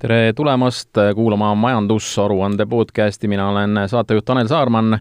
[0.00, 4.96] tere tulemast kuulama majandusaruande podcasti, mina olen saatejuht Tanel Saarman.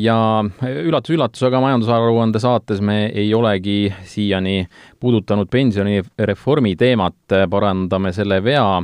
[0.00, 0.16] Ja
[0.64, 4.62] üllatus-üllatus, aga majandusaruande saates me ei olegi siiani
[5.00, 8.82] puudutanud pensionireformi teemat, parandame selle vea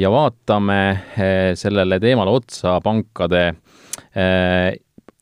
[0.00, 0.80] ja vaatame
[1.54, 3.44] sellele teemale otsa pankade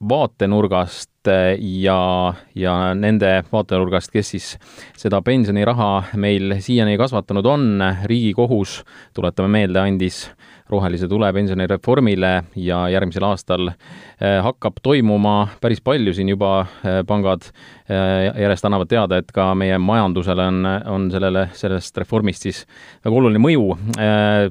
[0.08, 4.48] vaatenurgast ja, ja nende vaatenurgast, kes siis
[4.98, 7.68] seda pensioniraha meil siiani kasvatanud on,
[8.04, 8.80] Riigikohus,
[9.14, 10.24] tuletame meelde, andis
[10.70, 17.46] rohelise tule pensionireformile ja järgmisel aastal eh, hakkab toimuma päris palju siin juba, eh, pangad
[17.86, 22.64] järjest annavad teada, et ka meie majandusele on, on sellele, sellest reformist siis
[23.06, 23.68] väga oluline mõju.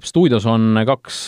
[0.08, 1.20] stuudios on kaks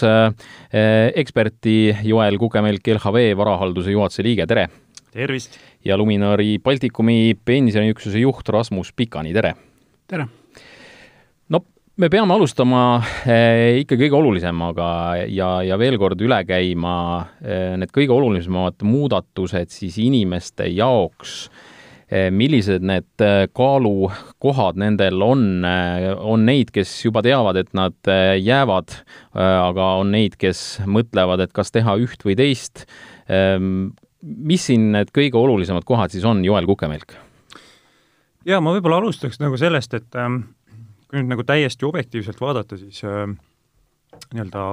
[0.72, 4.70] eksperti, Joel Kukemelk, LHV varahalduse juhatuse liige, tere!
[5.12, 5.60] Tervist!
[5.86, 9.56] ja Luminori Baltikumi pensioniüksuse juht Rasmus Pikani, tere!
[10.08, 10.28] tere!
[11.98, 12.82] me peame alustama
[13.26, 14.90] eh, ikka kõige olulisemaga
[15.34, 16.94] ja, ja veel kord üle käima
[17.42, 21.48] eh, need kõige olulisemad muudatused siis inimeste jaoks.
[22.08, 23.26] Eh, millised need
[23.58, 27.98] kaalukohad nendel on, on neid, kes juba teavad, et nad
[28.40, 28.94] jäävad,
[29.36, 32.86] aga on neid, kes mõtlevad, et kas teha üht või teist.
[34.22, 37.18] Mis siin need kõige olulisemad kohad siis on, Joel Kukemelk?
[38.48, 40.44] jaa, ma võib-olla alustaks nagu sellest, et ähm
[41.08, 43.30] kui nüüd nagu täiesti objektiivselt vaadata, siis äh,
[44.34, 44.66] nii-öelda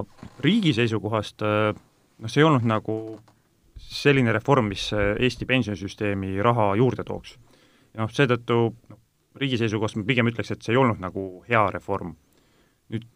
[0.42, 2.96] riigi seisukohast äh, noh, see ei olnud nagu
[3.78, 7.36] selline reform, mis äh, Eesti pensionisüsteemi raha juurde tooks.
[7.94, 8.58] ja noh, seetõttu
[8.90, 9.00] noh,
[9.38, 12.16] riigi seisukohast ma pigem ütleks, et see ei olnud nagu hea reform.
[12.90, 13.06] nüüd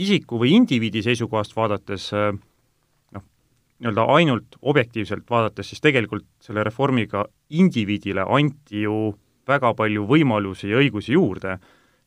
[0.00, 2.30] isiku või indiviidi seisukohast vaadates äh,
[3.80, 9.14] nii-öelda ainult objektiivselt vaadates, siis tegelikult selle reformiga indiviidile anti ju
[9.48, 11.58] väga palju võimalusi ja õigusi juurde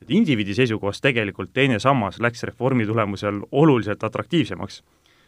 [0.03, 4.83] et indiviidi seisukohast tegelikult teine sammas läks reformi tulemusel oluliselt atraktiivsemaks.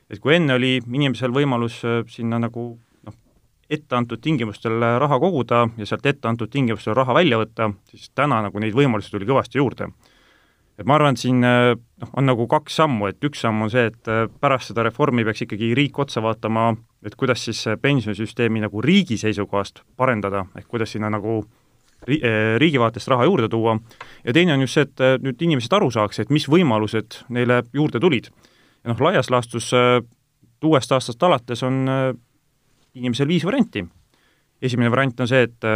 [0.09, 2.66] et kui enne oli inimesel võimalus äh, sinna nagu
[3.08, 3.16] noh,
[3.69, 8.75] etteantud tingimustel raha koguda ja sealt etteantud tingimustel raha välja võtta, siis täna nagu neid
[8.75, 9.90] võimalusi tuli kõvasti juurde.
[10.80, 13.72] Et ma arvan, et siin äh, noh, on nagu kaks sammu, et üks samm on
[13.72, 16.72] see, et äh, pärast seda reformi peaks ikkagi riik otsa vaatama,
[17.06, 21.40] et kuidas siis pensionisüsteemi nagu riigi seisukohast parendada, ehk kuidas sinna nagu
[22.09, 22.22] ri-,
[22.62, 23.78] riigi vaatest raha juurde tuua,
[24.25, 28.02] ja teine on just see, et nüüd inimesed aru saaks, et mis võimalused neile juurde
[28.03, 28.31] tulid.
[28.84, 29.72] ja noh, laias laastus
[30.66, 31.84] uuest aastast alates on
[32.97, 33.86] inimesel viis varianti.
[34.62, 35.68] esimene variant on see, et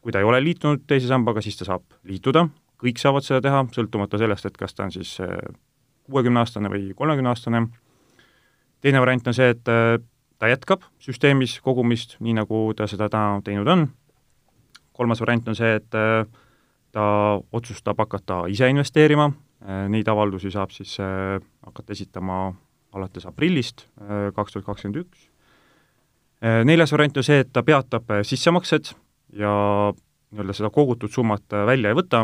[0.00, 2.44] kui ta ei ole liitunud teise sambaga, siis ta saab liituda,
[2.82, 5.16] kõik saavad seda teha, sõltumata sellest, et kas ta on siis
[6.06, 7.62] kuuekümneaastane või kolmekümneaastane,
[8.84, 9.64] teine variant on see, et
[10.38, 13.86] ta jätkab süsteemis kogumist, nii nagu ta seda täna teinud on.
[14.96, 16.24] Kolmas variant on see, et äh,
[16.92, 17.06] ta
[17.52, 19.30] otsustab hakata ise investeerima,
[19.64, 21.36] äh, neid avaldusi saab siis äh,
[21.66, 22.54] hakata esitama
[22.96, 23.82] alates aprillist
[24.32, 25.26] kaks tuhat kakskümmend üks.
[26.64, 28.88] neljas variant on see, et ta peatab sissemaksed
[29.36, 29.50] ja
[30.30, 32.22] nii-öelda seda kogutud summat välja ei võta,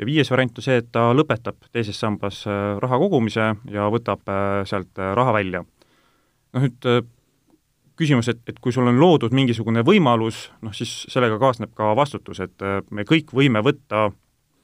[0.00, 4.24] ja viies variant on see, et ta lõpetab teises sambas raha kogumise ja võtab
[4.64, 5.64] sealt raha välja.
[6.54, 6.88] noh nüüd
[8.00, 12.40] küsimus, et, et kui sul on loodud mingisugune võimalus, noh siis sellega kaasneb ka vastutus,
[12.44, 14.08] et äh, me kõik võime võtta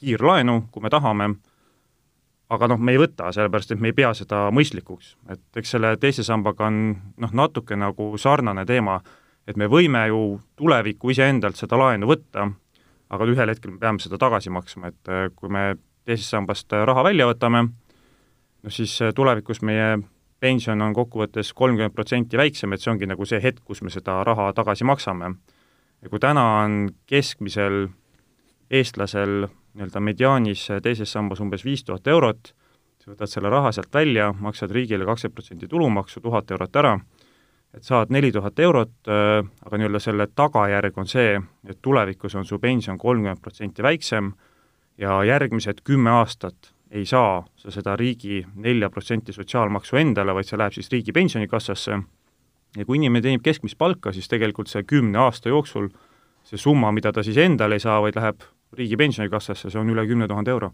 [0.01, 1.31] kiirlaenu, kui me tahame,
[2.53, 5.17] aga noh, me ei võta, sellepärast et me ei pea seda mõistlikuks.
[5.33, 6.83] et eks selle teise sambaga on
[7.23, 9.01] noh, natuke nagu sarnane teema,
[9.47, 10.23] et me võime ju
[10.57, 12.49] tulevikku iseendalt seda laenu võtta,
[13.11, 15.75] aga ühel hetkel me peame seda tagasi maksma, et äh, kui me
[16.07, 17.67] teisest sambast raha välja võtame,
[18.63, 19.97] noh siis äh, tulevikus meie
[20.43, 24.21] pension on kokkuvõttes kolmkümmend protsenti väiksem, et see ongi nagu see hetk, kus me seda
[24.27, 25.35] raha tagasi maksame.
[26.03, 27.89] ja kui täna on keskmisel
[28.71, 29.47] eestlasel
[29.77, 32.53] nii-öelda mediaanis teises sambas umbes viis tuhat eurot,
[33.01, 36.97] sa võtad selle raha sealt välja, maksad riigile kakskümmend protsenti tulumaksu, tuhat eurot ära,
[37.77, 41.37] et saad neli tuhat eurot, äh, aga nii-öelda selle tagajärg on see,
[41.69, 44.33] et tulevikus on su pension kolmkümmend protsenti väiksem
[44.99, 50.59] ja järgmised kümme aastat ei saa sa seda riigi nelja protsenti sotsiaalmaksu endale, vaid see
[50.59, 51.99] läheb siis riigi pensionikassasse
[52.77, 55.91] ja kui inimene teenib keskmist palka, siis tegelikult see kümne aasta jooksul
[56.47, 58.45] see summa, mida ta siis endale ei saa, vaid läheb
[58.77, 60.73] riigi pensionikassasse, see on üle kümne tuhande euro.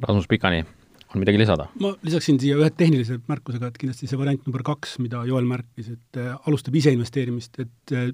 [0.00, 0.64] Rasmus Pikani,
[1.14, 1.68] on midagi lisada?
[1.80, 5.92] ma lisaksin siia ühe tehnilise märkusega, et kindlasti see variant number kaks, mida Joel märkis,
[5.96, 8.10] et äh, alustab ise investeerimist, et äh,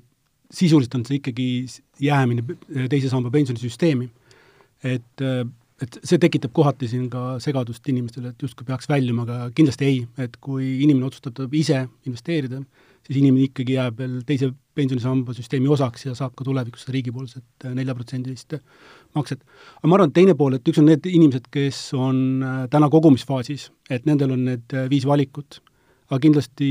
[0.50, 1.48] sisuliselt on see ikkagi
[2.02, 2.44] jäämine
[2.90, 4.08] teise samba pensionisüsteemi.
[4.84, 5.42] et äh,
[5.78, 10.00] et see tekitab kohati siin ka segadust inimestele, et justkui peaks väljuma, aga kindlasti ei,
[10.18, 12.64] et kui inimene otsustab ise investeerida,
[13.08, 17.66] siis inimene ikkagi jääb veel teise pensionisamba süsteemi osaks ja saab ka tulevikus seda riigipoolset
[17.66, 18.58] äh, neljaprotsendilist
[19.16, 19.40] makset.
[19.78, 22.90] aga ma arvan, et teine pool, et üks on need inimesed, kes on äh, täna
[22.92, 25.62] kogumisfaasis, et nendel on need äh, viis valikut,
[26.10, 26.70] aga kindlasti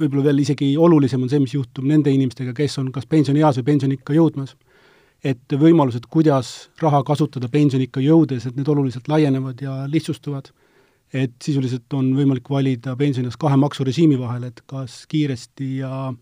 [0.00, 3.70] võib-olla veel isegi olulisem on see, mis juhtub nende inimestega, kes on kas pensionieas või
[3.70, 4.56] pensioniikka jõudmas.
[5.24, 10.50] et võimalused, kuidas raha kasutada pensioniikka jõudes, et need oluliselt laienevad ja lihtsustuvad
[11.16, 16.12] et sisuliselt on võimalik valida pensionieas kahe maksurežiimi vahel, et kas kiiresti ja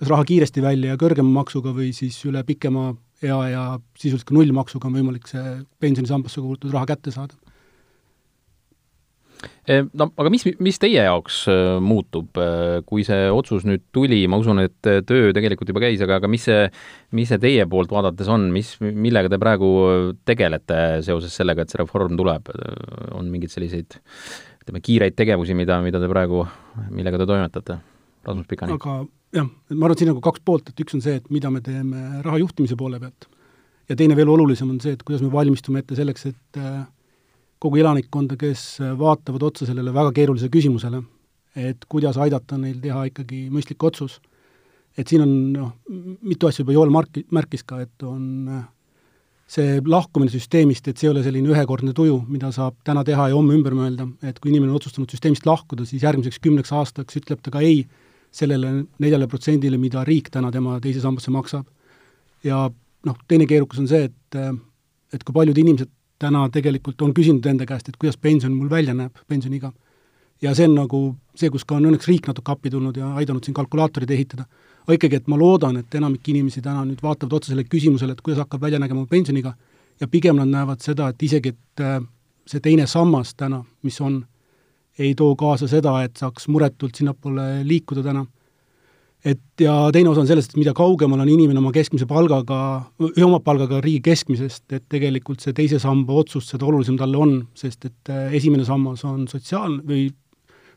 [0.00, 2.90] kas raha kiiresti välja ja kõrgema maksuga või siis üle pikema
[3.20, 3.64] ea ja
[3.98, 7.36] sisuliselt ka nullmaksuga on võimalik see pensionisambasse kogutud raha kätte saada
[9.96, 14.40] no aga mis, mis teie jaoks äh, muutub, äh, kui see otsus nüüd tuli, ma
[14.40, 16.66] usun, et äh, töö tegelikult juba käis, aga, aga mis see,
[17.16, 19.70] mis see teie poolt vaadates on, mis, millega te praegu
[20.28, 22.52] tegelete seoses sellega, et see reform tuleb,
[23.16, 23.98] on mingeid selliseid
[24.60, 26.44] ütleme, kiireid tegevusi, mida, mida te praegu,
[26.90, 27.80] millega te toimetate?
[28.20, 28.76] Rasmus Pikani.
[28.76, 29.00] aga
[29.32, 31.62] jah, ma arvan, et siin nagu kaks poolt, et üks on see, et mida me
[31.64, 33.30] teeme raha juhtimise poole pealt
[33.90, 36.82] ja teine veel olulisem on see, et kuidas me valmistume ette selleks, et äh,
[37.60, 41.02] kogu elanikkonda, kes vaatavad otsa sellele väga keerulisele küsimusele,
[41.56, 44.20] et kuidas aidata neil teha ikkagi mõistlik otsus.
[44.98, 45.68] et siin on noh,
[46.26, 48.64] mitu asja juba Joel mark-, märkis ka, et on
[49.50, 53.38] see lahkumine süsteemist, et see ei ole selline ühekordne tuju, mida saab täna teha ja
[53.38, 57.42] homme ümber mõelda, et kui inimene on otsustanud süsteemist lahkuda, siis järgmiseks kümneks aastaks ütleb
[57.42, 57.84] ta ka ei
[58.34, 58.72] sellele
[59.02, 61.66] neljale protsendile, mida riik täna tema teise sambasse maksab.
[62.44, 62.68] ja
[63.06, 64.38] noh, teine keerukus on see, et
[65.10, 65.90] et kui paljud inimesed
[66.20, 69.72] täna tegelikult on küsinud enda käest, et kuidas pension mul välja näeb, pensioniiga.
[70.42, 71.00] ja see on nagu
[71.36, 74.44] see, kus ka on õnneks riik natuke appi tulnud ja aidanud siin kalkulaatorid ehitada.
[74.82, 78.20] aga ikkagi, et ma loodan, et enamik inimesi täna nüüd vaatavad otsa sellele küsimusele, et
[78.20, 79.54] kuidas hakkab välja nägema pensioniga,
[80.00, 82.00] ja pigem nad näevad seda, et isegi, et äh,
[82.46, 84.24] see teine sammas täna, mis on,
[84.98, 88.26] ei too kaasa seda, et saaks muretult sinnapoole liikuda täna
[89.24, 92.60] et ja teine osa on sellest, et mida kaugemal on inimene oma keskmise palgaga,
[93.24, 97.84] oma palgaga riigi keskmisest, et tegelikult see teise samba otsus, seda olulisem talle on, sest
[97.90, 100.08] et äh, esimene sammas on sotsiaalne või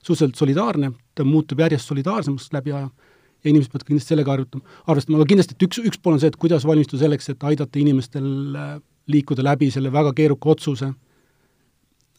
[0.04, 5.19] suhteliselt solidaarne, ta muutub järjest solidaarsemaks läbi aja ja inimesed peavad kindlasti sellega arvutama, arvestama,
[5.19, 8.60] aga kindlasti, et üks, üks pool on see, et kuidas valmistuda selleks, et aidata inimestel
[8.60, 8.75] äh,
[9.13, 10.92] liikuda läbi selle väga keeruka otsuse,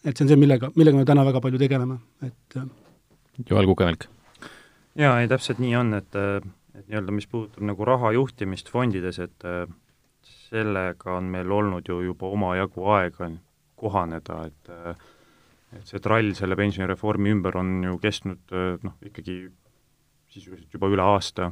[0.04, 2.68] et see on see, millega, millega me täna väga palju tegeleme, et äh,
[3.50, 4.08] Joel Kukemelk
[4.98, 6.14] jaa, ei täpselt nii on, et,
[6.74, 9.48] et nii-öelda mis puudutab nagu raha juhtimist fondides, et
[10.48, 13.30] sellega on meil olnud ju juba omajagu aega
[13.80, 14.72] kohaneda, et
[15.74, 18.52] et see trall selle pensionireformi ümber on ju kestnud
[18.86, 19.40] noh, ikkagi
[20.30, 21.48] sisuliselt juba üle aasta.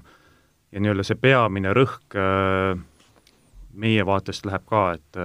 [0.70, 2.14] Ja nii-öelda see peamine rõhk
[3.82, 5.18] meie vaatest läheb ka, et,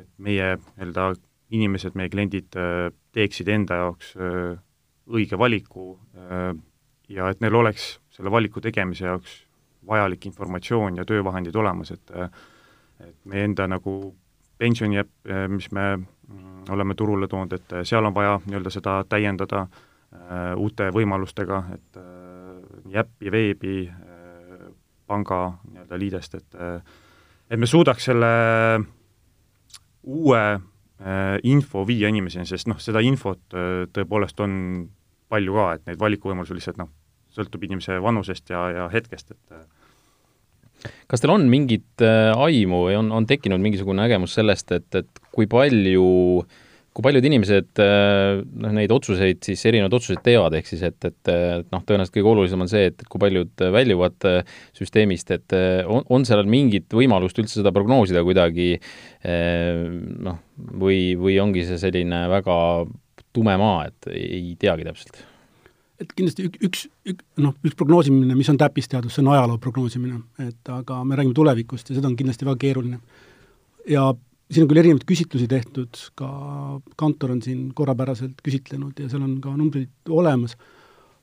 [0.00, 1.10] et meie nii-öelda
[1.52, 2.56] inimesed, meie kliendid
[3.12, 4.14] teeksid enda jaoks
[5.10, 5.98] õige valiku
[7.10, 9.36] ja et neil oleks selle valiku tegemise jaoks
[9.86, 12.10] vajalik informatsioon ja töövahendid olemas, et
[13.00, 14.14] et meie enda nagu
[14.60, 15.08] pensioniäpp,
[15.48, 20.90] mis me mm, oleme turule toonud, et seal on vaja nii-öelda seda täiendada äh, uute
[20.92, 24.66] võimalustega, et äh, nii äppi, veebi äh,,
[25.08, 25.40] panga
[25.70, 26.98] nii-öelda liidest, et äh,
[27.50, 28.30] et me suudaks selle
[30.02, 34.54] uue äh, info viia inimeseni, sest noh, seda infot äh, tõepoolest on
[35.30, 36.90] palju ka, et neid valikuvõimalusi lihtsalt noh,
[37.36, 40.94] sõltub inimese vanusest ja, ja hetkest, et äh.
[41.10, 45.22] kas teil on mingit äh, aimu või on, on tekkinud mingisugune nägemus sellest, et, et
[45.34, 46.08] kui palju,
[46.90, 51.32] kui paljud inimesed äh, noh, neid otsuseid siis, erinevaid otsuseid teevad, ehk siis et, et,
[51.70, 54.30] noh, tõenäoliselt kõige olulisem on see, et kui paljud väljuvad
[54.76, 58.72] süsteemist, et on, on seal mingit võimalust üldse seda prognoosida kuidagi
[60.26, 60.42] noh,
[60.82, 62.56] või, või ongi see selline väga
[63.30, 65.22] tume maa, et ei teagi täpselt
[66.00, 70.20] et kindlasti ük, üks, ük, noh, üks prognoosimine, mis on täppisteadus, see on ajaloo prognoosimine,
[70.46, 73.00] et aga me räägime tulevikust ja seda on kindlasti väga keeruline.
[73.88, 74.06] ja
[74.50, 76.28] siin on küll erinevaid küsitlusi tehtud, ka
[77.00, 80.56] Kantor on siin korrapäraselt küsitlenud ja seal on ka numbrid olemas,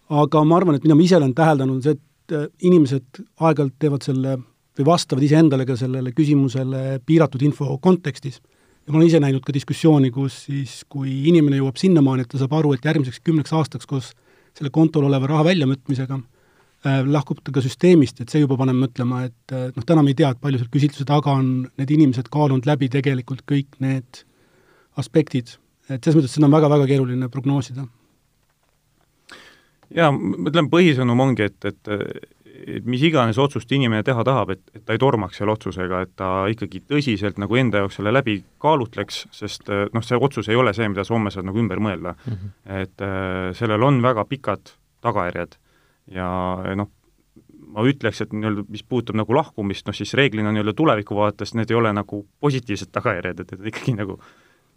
[0.10, 3.76] aga ma arvan, et mida ma ise olen täheldanud, on see, et äh, inimesed aeg-ajalt
[3.82, 4.38] teevad selle
[4.78, 8.40] või vastavad iseendale ka sellele küsimusele piiratud info kontekstis.
[8.86, 12.40] ja ma olen ise näinud ka diskussiooni, kus siis, kui inimene jõuab sinnamaani, et ta
[12.40, 14.14] saab aru, et järgmiseks kümneks aastaks koos
[14.58, 19.26] selle kontol oleva raha väljamõtmisega äh,, lahkub ta ka süsteemist, et see juba paneb mõtlema,
[19.30, 22.32] et äh, noh, täna me ei tea, et palju selle küsitluse taga on need inimesed
[22.34, 24.24] kaalunud läbi tegelikult kõik need
[24.98, 25.58] aspektid.
[25.88, 27.86] et selles mõttes seda on väga-väga keeruline prognoosida.
[29.96, 31.94] jaa, ma ütlen, põhisõnum ongi, et, et
[32.66, 36.14] et mis iganes otsust inimene teha tahab, et, et ta ei tormaks selle otsusega, et
[36.20, 40.60] ta ikkagi tõsiselt nagu enda jaoks selle läbi kaalutleks, sest eh, noh, see otsus ei
[40.60, 42.34] ole see, mida sa homme saad nagu ümber mõelda mm.
[42.38, 42.54] -hmm.
[42.82, 44.74] et äh, sellel on väga pikad
[45.06, 45.58] tagajärjed
[46.16, 46.30] ja
[46.80, 46.90] noh,
[47.68, 51.72] ma ütleks, et nii-öelda mis puudutab nagu lahkumist, noh siis reeglina nii-öelda tuleviku vaates need
[51.72, 54.20] ei ole nagu positiivsed tagajärjed, et need ikkagi nagu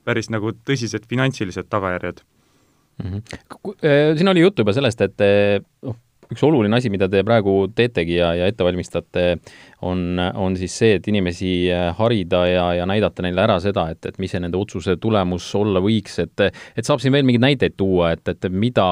[0.05, 2.23] päris nagu tõsised finantsilised tagajärjed
[3.03, 3.11] mm.
[3.11, 4.17] -hmm.
[4.17, 5.29] Siin oli juttu juba sellest, et
[5.83, 5.97] noh,
[6.31, 9.25] üks oluline asi, mida te praegu teetegi ja, ja ette valmistate,
[9.87, 14.05] on, on siis see, et inimesi äh, harida ja, ja näidata neile ära seda, et,
[14.07, 17.75] et mis see nende otsuse tulemus olla võiks, et et saab siin veel mingeid näiteid
[17.81, 18.85] tuua, et, et mida,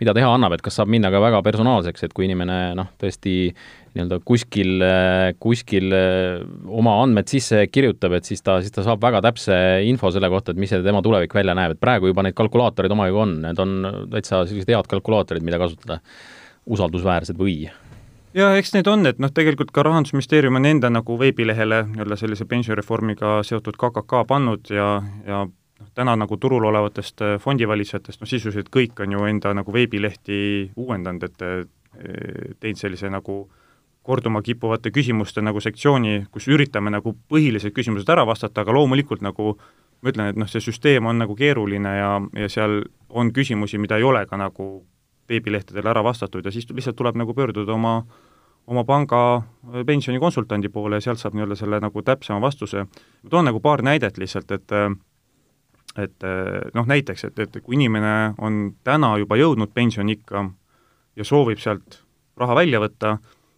[0.00, 3.36] mida teha annab, et kas saab minna ka väga personaalseks, et kui inimene noh, tõesti
[3.98, 4.86] nii-öelda kuskil,
[5.42, 6.40] kuskil äh,
[6.80, 9.54] oma andmed sisse kirjutab, et siis ta, siis ta saab väga täpse
[9.88, 12.96] info selle kohta, et mis see tema tulevik välja näeb, et praegu juba neid kalkulaatoreid
[12.96, 13.78] omajagu on, need on
[14.14, 16.00] täitsa sellised head kalkulaatorid, mida kasutada
[16.68, 17.68] usaldusväärsed või?
[18.34, 22.44] jaa, eks need on, et noh, tegelikult ka Rahandusministeerium on enda nagu veebilehele nii-öelda sellise
[22.48, 24.90] pensionireformiga seotud KKK pannud ja,
[25.26, 29.72] ja noh, täna nagu turul olevatest äh, fondivalitsejatest, noh sisuliselt kõik on ju enda nagu
[29.74, 30.40] veebilehti
[30.76, 31.64] uuendanud, et äh,
[32.60, 33.46] teinud sellise nagu
[34.08, 39.56] korduma kippuvate küsimuste nagu sektsiooni, kus üritame nagu põhilised küsimused ära vastata, aga loomulikult nagu
[40.00, 43.98] ma ütlen, et noh, see süsteem on nagu keeruline ja, ja seal on küsimusi, mida
[43.98, 44.68] ei ole ka nagu
[45.28, 48.00] veebilehtedele ära vastatud ja siis lihtsalt tuleb nagu pöörduda oma
[48.68, 52.84] oma panga äh, pensionikonsultandi poole ja sealt saab nii-öelda selle nagu täpsema vastuse.
[53.22, 54.90] ma toon nagu paar näidet lihtsalt, et äh,
[55.96, 60.44] et äh, noh, näiteks, et, et kui inimene on täna juba jõudnud pensioniikka
[61.16, 62.02] ja soovib sealt
[62.38, 63.16] raha välja võtta,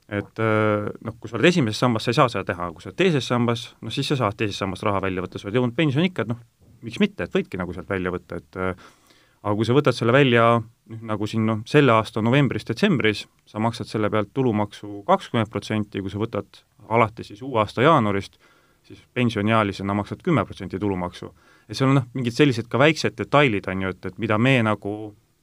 [0.09, 2.97] et noh, kui sa oled esimeses sambas, sa ei saa seda teha, kui sa oled
[2.97, 6.25] teises sambas, noh siis sa saad teisest sambast raha välja võtta, sa oled jõudnud pensioniikka,
[6.25, 6.41] et noh,
[6.87, 10.47] miks mitte, et võidki nagu sealt välja võtta, et aga kui sa võtad selle välja
[10.90, 16.12] noh, nagu siin noh, selle aasta novembris-detsembris, sa maksad selle pealt tulumaksu kakskümmend protsenti, kui
[16.12, 18.38] sa võtad alates siis uue aasta jaanuarist,
[18.87, 21.32] siis pensioniealisena maksad kümme protsenti tulumaksu.
[21.68, 24.56] ja seal on noh, mingid sellised ka väiksed detailid, on ju, et, et mida me
[24.66, 24.94] nagu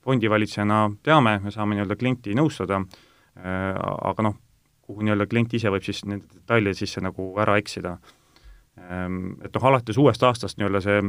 [0.08, 3.76] fondivalitsejana teame, me saame nii-öelda klienti nõustada äh,,
[4.12, 4.38] aga noh,
[4.88, 7.98] kuhu nii-öelda klient ise võib siis nende detailide sisse nagu ära eksida
[8.78, 11.02] et noh, alates uuest aastast nii-öelda see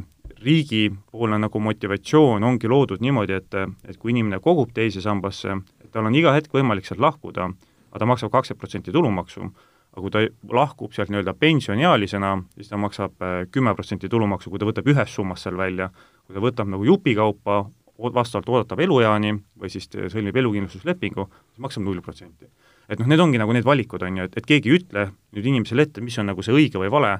[0.42, 3.56] riigipoolne nagu motivatsioon ongi loodud niimoodi, et,
[3.88, 5.58] et kui inimene kogub teise sambasse,
[5.92, 7.50] tal on iga hetk võimalik sealt lahkuda,
[7.90, 9.48] aga ta maksab kakskümmend protsenti tulumaksu,
[9.92, 14.60] aga kui ta lahkub sealt nii-öelda pensioniealisena, siis ta maksab äh, kümme protsenti tulumaksu, kui
[14.60, 15.90] ta võtab ühest summast seal välja,
[16.26, 17.64] kui ta võtab nagu jupikaupa,
[17.98, 22.46] vastavalt oodatava elueani või siis sõlmib elukindlustuslepingu, siis maksab null protsenti.
[22.88, 25.02] et noh, need ongi nagu need valikud, on ju, et, et keegi ei ütle
[25.36, 27.18] nüüd inimesele ette, mis on nagu see õige või vale,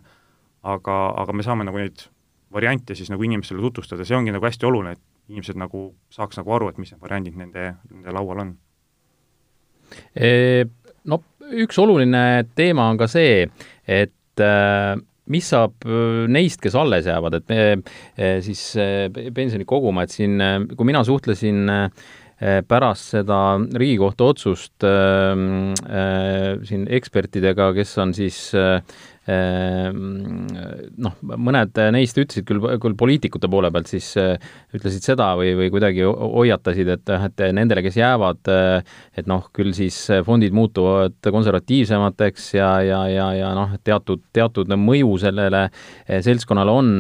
[0.63, 2.07] aga, aga me saame nagu neid
[2.55, 6.55] variante siis nagu inimestele tutvustada, see ongi nagu hästi oluline, et inimesed nagu saaks nagu
[6.57, 8.55] aru, et mis need variandid nende, nende laual on.
[11.09, 12.23] No üks oluline
[12.57, 13.45] teema on ka see,
[13.89, 14.95] et äh,
[15.33, 18.63] mis saab äh, neist, kes alles jäävad, et me äh, siis
[19.37, 20.41] pensioni koguma, et siin,
[20.75, 21.69] kui mina suhtlesin
[22.39, 25.35] pärast seda Riigikohtu otsust äh,
[25.91, 28.79] äh, siin ekspertidega, kes on siis äh,
[29.29, 34.41] noh, mõned neist ütlesid küll, küll poliitikute poole pealt siis äh,
[34.77, 39.75] ütlesid seda või, või kuidagi hoiatasid, et, et nendele, kes jäävad, äh, et noh, küll
[39.77, 45.67] siis fondid muutuvad konservatiivsemateks ja, ja, ja, ja noh, teatud, teatud mõju sellele
[46.09, 46.93] seltskonnale on,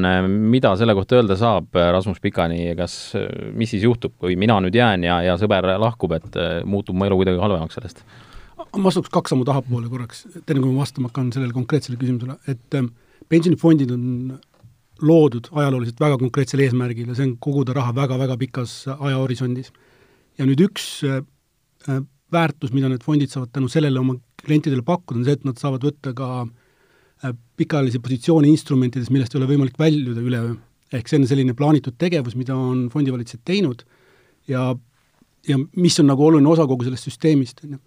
[0.52, 2.99] mida selle kohta öelda saab, Rasmus Pikani, kas,
[3.56, 7.23] mis siis juhtub, kui mina nüüd jään ja, ja sõber lahkub, et muutub mu elu
[7.23, 8.04] kuidagi halvemaks sellest?
[8.59, 12.79] Ma astuks kaks sammu tahapoole korraks, enne kui ma vastama hakkan sellele konkreetsele küsimusele, et
[12.79, 12.93] ähm,
[13.31, 14.05] pensionifondid on
[15.05, 19.71] loodud ajalooliselt väga konkreetsel eesmärgil ja see on koguda raha väga-väga pikas ajahorisondis.
[20.38, 21.23] ja nüüd üks äh,
[21.88, 22.00] äh,
[22.33, 25.87] väärtus, mida need fondid saavad tänu sellele oma klientidele pakkuda, on see, et nad saavad
[25.87, 30.57] võtta ka äh, pikaajalisi positsioone instrumentides, millest ei ole võimalik väljuda üleöö.
[30.93, 33.85] ehk see on selline plaanitud tegevus, mida on fondivalitsejad teinud
[34.49, 34.73] ja,
[35.47, 37.83] ja mis on nagu oluline osa kogu sellest süsteemist, on ju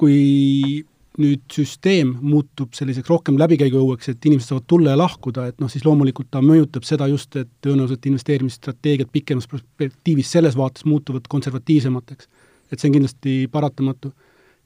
[0.00, 0.82] kui
[1.20, 5.84] nüüd süsteem muutub selliseks rohkem läbikäiguõueks, et inimesed saavad tulla ja lahkuda, et noh, siis
[5.84, 12.28] loomulikult ta mõjutab seda just, et tõenäoliselt investeerimisstrateegiad pikemas perspektiivis selles vaates muutuvad konservatiivsemateks.
[12.72, 14.12] et see on kindlasti paratamatu.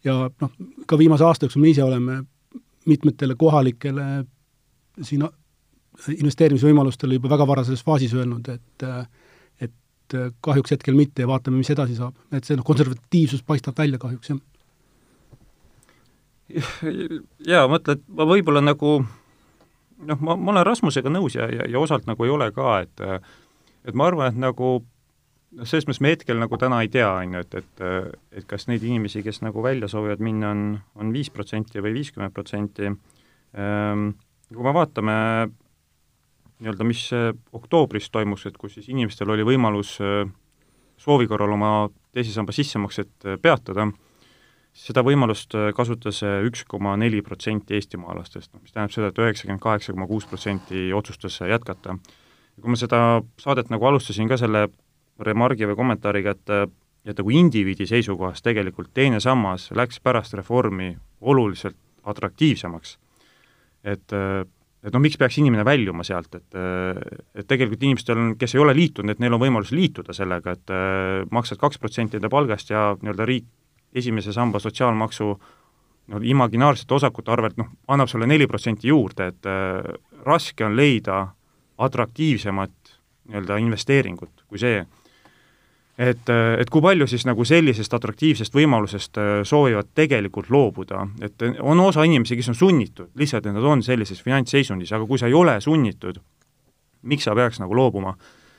[0.04, 0.52] ja noh,
[0.86, 2.22] ka viimase aasta jooksul me ise oleme
[2.86, 4.24] mitmetele kohalikele
[5.02, 5.26] siin
[6.08, 8.90] investeerimisvõimalustele juba väga varases faasis öelnud, et
[9.60, 12.14] et kahjuks hetkel mitte ja vaatame, mis edasi saab.
[12.30, 14.38] et see noh, konservatiivsus paistab välja kahjuks, jah
[17.50, 21.80] jaa, mõtle, et ma võib-olla nagu noh, ma, ma olen Rasmusega nõus ja, ja, ja
[21.80, 23.02] osalt nagu ei ole ka, et
[23.86, 27.36] et ma arvan, et nagu noh, selles mõttes me hetkel nagu täna ei tea, on
[27.36, 27.84] ju, et, et
[28.40, 30.64] et kas neid inimesi, kes nagu välja soovivad minna, on,
[31.02, 34.08] on viis protsenti või viiskümmend protsenti, ehm,
[34.52, 35.20] kui me vaatame
[36.56, 37.08] nii-öelda, mis
[37.52, 39.98] oktoobris toimus, et kus siis inimestel oli võimalus
[40.96, 43.90] soovi korral oma teise samba sissemakset peatada,
[44.76, 49.22] seda võimalust äh, kasutas äh, üks koma neli protsenti eestimaalastest, mis tähendab seda et, et
[49.24, 51.96] üheksakümmend kaheksa koma kuus protsenti otsustas jätkata.
[51.96, 53.00] ja kui ma seda
[53.40, 54.66] saadet nagu alustasin ka selle
[55.20, 56.56] remargi või kommentaariga, et
[57.06, 60.90] et nagu indiviidi seisukohast tegelikult teine sammas läks pärast reformi
[61.20, 62.98] oluliselt atraktiivsemaks.
[63.84, 66.58] et, et noh, miks peaks inimene väljuma sealt, et
[67.34, 71.30] et tegelikult inimestel on, kes ei ole liitunud, et neil on võimalus liituda sellega, et
[71.30, 73.46] maksad kaks protsenti enda palgast ja nii-öelda riik
[73.94, 75.28] esimese samba sotsiaalmaksu
[76.06, 81.26] no imaginaarsete osakute arvelt noh, annab sulle neli protsenti juurde, et äh, raske on leida
[81.78, 82.72] atraktiivsemat
[83.26, 84.84] nii-öelda investeeringut kui see.
[85.98, 91.42] et, äh, et kui palju siis nagu sellisest atraktiivsest võimalusest äh, soovivad tegelikult loobuda, et
[91.60, 95.26] on osa inimesi, kes on sunnitud, lihtsalt et nad on sellises finantsseisundis, aga kui sa
[95.26, 96.20] ei ole sunnitud,
[97.02, 98.14] miks sa peaks nagu loobuma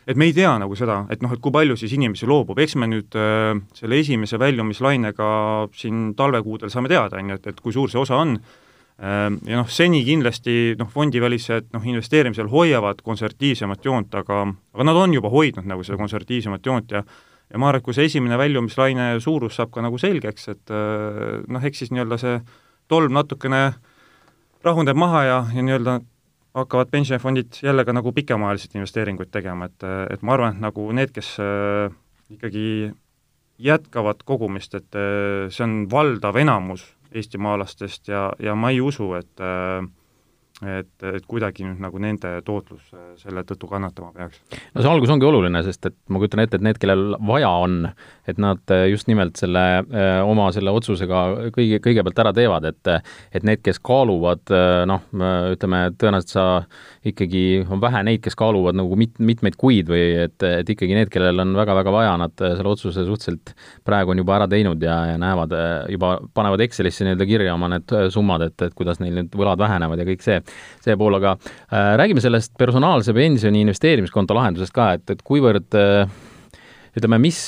[0.08, 2.78] et me ei tea nagu seda, et noh, et kui palju siis inimesi loobub, eks
[2.80, 5.32] me nüüd äh, selle esimese väljumislainega
[5.76, 8.38] siin talvekuudel saame teada, on ju, et, et kui suur see osa on.
[8.98, 15.02] Äh,, ja noh, seni kindlasti noh, fondivälised noh, investeerimisel hoiavad konservatiivsemat joont, aga aga nad
[15.04, 17.04] on juba hoidnud nagu seda konservatiivsemat joont ja
[17.48, 21.44] ja ma arvan, et kui see esimene väljumislaine suurus saab ka nagu selgeks, et äh,
[21.48, 22.40] noh, eks siis nii-öelda see
[22.92, 23.62] tolm natukene
[24.66, 26.00] rahuneb maha ja, ja nii-öelda
[26.58, 31.14] hakkavad pensionifondid jälle ka nagu pikemaajaliselt investeeringuid tegema, et, et ma arvan, et nagu need,
[31.16, 31.92] kes äh,
[32.34, 32.68] ikkagi
[33.62, 36.86] jätkavad kogumist, et äh, see on valdav enamus
[37.16, 39.86] eestimaalastest ja, ja ma ei usu, et äh,
[40.66, 44.40] et, et kuidagi nüüd nagu nende tootlus äh, selle tõttu kannatama peaks.
[44.74, 47.92] no see algus ongi oluline, sest et ma kujutan ette, et need, kellel vaja on,
[48.30, 52.94] et nad äh, just nimelt selle äh, oma selle otsusega kõige, kõigepealt ära teevad, et
[53.38, 54.50] et need, kes kaaluvad,
[54.88, 55.02] noh,
[55.52, 56.44] ütleme, tõenäoliselt sa
[57.06, 61.12] ikkagi, on vähe neid, kes kaaluvad nagu mit-, mitmeid kuid või et, et ikkagi need,
[61.14, 63.54] kellel on väga-väga vaja, nad selle otsuse suhteliselt
[63.88, 65.54] praegu on juba ära teinud ja, ja näevad
[65.94, 70.02] juba, panevad Excelisse nii-öelda kirja oma need summad, et, et kuidas neil need võlad vähenevad
[70.02, 70.40] ja kõik see
[70.84, 76.18] see pool, aga äh, räägime sellest personaalse pensioni investeerimiskonto lahendusest ka, et, et kuivõrd äh,
[76.98, 77.40] ütleme, mis,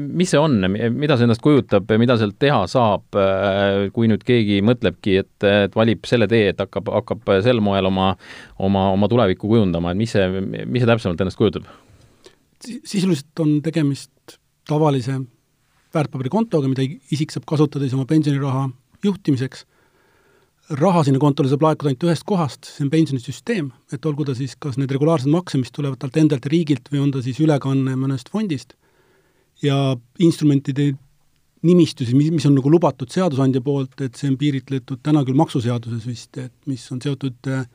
[0.00, 4.60] mis see on, mida see endast kujutab, mida sealt teha saab, äh, kui nüüd keegi
[4.66, 8.12] mõtlebki, et, et valib selle tee, et hakkab, hakkab sel moel oma,
[8.58, 11.68] oma, oma tulevikku kujundama, et mis see, mis see täpsemalt endast kujutab?
[12.60, 14.34] sisuliselt on tegemist
[14.68, 15.14] tavalise
[15.94, 18.66] väärtpaberikontoga, mida isik saab kasutada siis oma pensioniraha
[19.04, 19.64] juhtimiseks
[20.78, 24.54] raha sinna kontole saab laekuda ainult ühest kohast, see on pensionisüsteem, et olgu ta siis
[24.60, 27.96] kas need regulaarsed makse, mis tulevad talt endalt ja riigilt, või on ta siis ülekanne
[27.98, 28.76] mõnest fondist,
[29.64, 30.92] ja instrumentide
[31.66, 36.06] nimistusi, mis, mis on nagu lubatud seadusandja poolt, et see on piiritletud täna küll maksuseaduses
[36.08, 37.66] vist, et mis on seotud äh,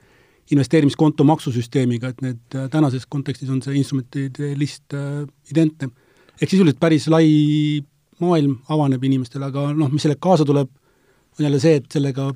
[0.56, 5.92] investeerimiskonto maksusüsteemiga, et need äh, tänases kontekstis on see instrumentide list äh, identne.
[6.42, 7.28] ehk sisuliselt päris lai
[8.20, 10.72] maailm avaneb inimestele, aga noh, mis sellega kaasa tuleb,
[11.38, 12.32] on jälle see, et sellega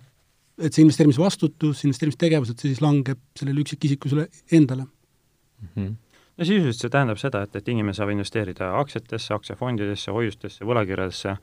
[0.60, 4.86] et see investeerimisvastutus, investeerimistegevused, see siis langeb sellele üksikisikusele endale.
[5.62, 5.74] Mm.
[5.76, 5.98] -hmm
[6.40, 11.36] no sisuliselt see tähendab seda, et, et inimene saab investeerida aktsiatesse, aktsiafondidesse, hoiustesse, võlakirjadesse,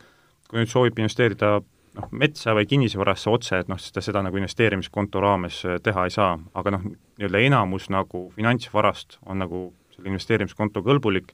[0.48, 1.50] kui nüüd soovib investeerida
[1.96, 6.06] noh, metsa või kinnisvarasse otse, et noh, siis ta seda nagu investeerimiskonto raames äh, teha
[6.08, 6.86] ei saa, aga noh,
[7.18, 9.62] nii-öelda enamus nagu finantsvarast on nagu
[9.94, 11.32] selle investeerimiskonto kõlbulik,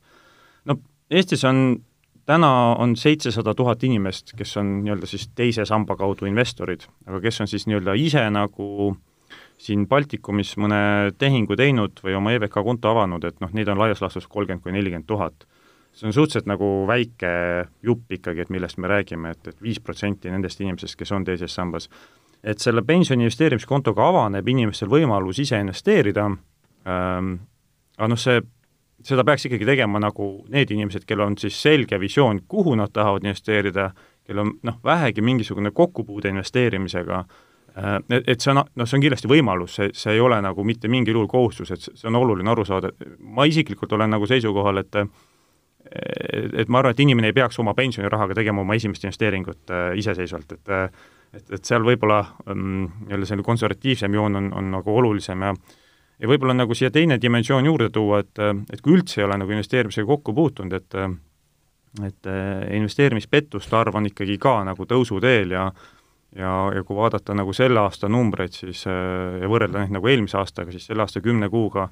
[0.67, 0.79] no
[1.13, 1.83] Eestis on
[2.27, 7.41] täna on seitsesada tuhat inimest, kes on nii-öelda siis teise samba kaudu investorid, aga kes
[7.43, 8.95] on siis nii-öelda ise nagu
[9.63, 14.03] siin Baltikumis mõne tehingu teinud või oma EVK konto avanud, et noh, neid on laias
[14.03, 15.47] laastus kolmkümmend kuni nelikümmend tuhat.
[15.93, 17.33] see on suhteliselt nagu väike
[17.83, 21.25] jupp ikkagi, et millest me räägime et, et, et viis protsenti nendest inimestest, kes on
[21.25, 21.89] teises sambas.
[22.43, 26.27] et selle pensioni investeerimiskontoga avaneb inimestel võimalus ise investeerida
[26.87, 27.35] ähm,,
[27.99, 28.41] aga noh, see
[29.07, 33.25] seda peaks ikkagi tegema nagu need inimesed, kellel on siis selge visioon, kuhu nad tahavad
[33.27, 33.91] investeerida,
[34.27, 37.25] kellel on noh, vähegi mingisugune kokkupuude investeerimisega,
[37.77, 40.65] äh, et, et see on, noh, see on kindlasti võimalus, see, see ei ole nagu
[40.65, 44.85] mitte mingil juhul kohustus, et see on oluline aru saada, ma isiklikult olen nagu seisukohal,
[44.85, 45.05] et
[45.93, 50.55] et ma arvan, et inimene ei peaks oma pensionirahaga tegema oma esimest investeeringut äh, iseseisvalt,
[50.57, 50.71] et
[51.33, 55.55] et, et seal võib-olla mm, jälle selline konservatiivsem joon on, on nagu olulisem ja
[56.23, 58.39] ja võib-olla nagu siia teine dimensioon juurde tuua, et,
[58.73, 60.99] et kui üldse ei ole nagu investeerimisega kokku puutunud, et
[62.01, 62.29] et
[62.73, 65.67] investeerimispettuste arv on ikkagi ka nagu tõusuteel ja
[66.37, 70.73] ja, ja kui vaadata nagu selle aasta numbreid, siis ja võrrelda neid nagu eelmise aastaga,
[70.73, 71.89] siis selle aasta kümne kuuga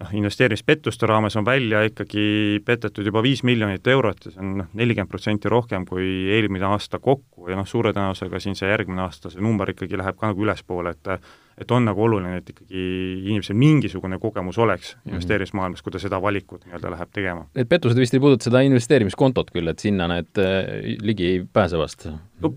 [0.00, 4.70] noh, investeerimispettuste raames on välja ikkagi petetud juba viis miljonit eurot ja see on noh,
[4.78, 9.32] nelikümmend protsenti rohkem kui eelmine aasta kokku ja noh, suure tõenäosusega siin see järgmine aasta
[9.32, 11.12] see number ikkagi läheb ka nagu ülespoole, et
[11.58, 12.80] et on nagu oluline, et ikkagi
[13.24, 15.14] inimesel mingisugune kogemus oleks mm -hmm.
[15.14, 17.46] investeerimismaailmas, kui ta seda valikut nii-öelda läheb tegema.
[17.54, 21.78] Need pettused vist ei puuduta seda investeerimiskontot küll, et sinna need äh, ligi ei pääse
[21.78, 22.08] vast
[22.40, 22.52] no.?